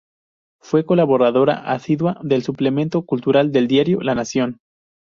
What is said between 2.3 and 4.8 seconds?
Suplemento Cultural del diario "La Nación".